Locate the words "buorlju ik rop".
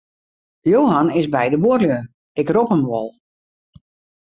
1.63-2.69